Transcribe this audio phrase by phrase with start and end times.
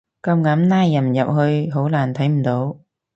[0.23, 2.79] 夾硬拉人入去好難睇唔到